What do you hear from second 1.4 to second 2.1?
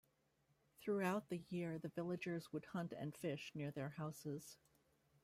year the